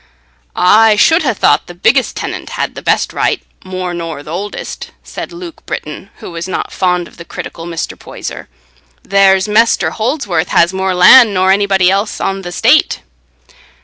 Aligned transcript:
"I 0.55 0.95
should 0.95 1.21
ha' 1.21 1.29
thought 1.37 1.67
the 1.67 1.75
biggest 1.75 2.15
tenant 2.17 2.49
had 2.57 2.73
the 2.73 2.81
best 2.81 3.13
right, 3.13 3.39
more 3.63 3.93
nor 3.93 4.23
th' 4.23 4.27
oldest," 4.29 4.89
said 5.03 5.31
Luke 5.31 5.63
Britton, 5.67 6.09
who 6.17 6.31
was 6.31 6.47
not 6.47 6.71
fond 6.71 7.07
of 7.07 7.17
the 7.17 7.23
critical 7.23 7.67
Mr. 7.67 7.95
Poyser; 7.99 8.49
"there's 9.03 9.47
Mester 9.47 9.91
Holdsworth 9.91 10.47
has 10.47 10.73
more 10.73 10.95
land 10.95 11.35
nor 11.35 11.51
anybody 11.51 11.91
else 11.91 12.19
on 12.19 12.41
th' 12.41 12.47
estate." 12.47 13.01